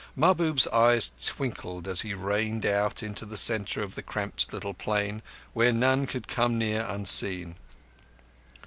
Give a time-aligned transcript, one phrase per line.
[0.15, 5.21] Mahbub's eyes twinkled as he reined out into the centre of the cramped little plain,
[5.53, 7.53] where none could come near unseen.